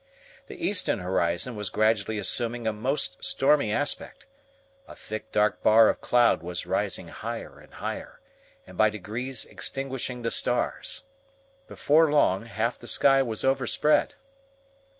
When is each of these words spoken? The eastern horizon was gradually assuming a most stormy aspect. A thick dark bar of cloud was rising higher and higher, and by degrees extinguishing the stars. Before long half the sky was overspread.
The 0.47 0.57
eastern 0.59 0.97
horizon 0.97 1.55
was 1.55 1.69
gradually 1.69 2.17
assuming 2.17 2.65
a 2.65 2.73
most 2.73 3.23
stormy 3.23 3.71
aspect. 3.71 4.25
A 4.87 4.95
thick 4.95 5.31
dark 5.31 5.61
bar 5.61 5.89
of 5.89 6.01
cloud 6.01 6.41
was 6.41 6.65
rising 6.65 7.09
higher 7.09 7.59
and 7.59 7.71
higher, 7.75 8.19
and 8.65 8.79
by 8.79 8.89
degrees 8.89 9.45
extinguishing 9.45 10.23
the 10.23 10.31
stars. 10.31 11.03
Before 11.67 12.09
long 12.11 12.47
half 12.47 12.79
the 12.79 12.87
sky 12.87 13.21
was 13.21 13.43
overspread. 13.43 14.15